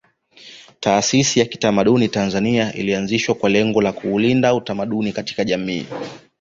Taasisi 0.79 1.39
ya 1.39 1.45
kitamaduni 1.45 2.07
Tanzania 2.09 2.73
ilianzishwa 2.73 3.35
kwa 3.35 3.49
lengo 3.49 3.81
la 3.81 3.91
kuulinda 3.93 4.55
utamaduni 4.55 5.11
katika 5.11 5.43
jamii 5.43 5.85